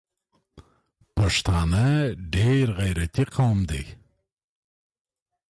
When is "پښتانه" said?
1.15-1.85